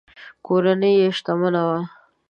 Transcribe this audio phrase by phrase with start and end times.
[0.45, 1.79] کورنۍ یې شتمنه وه.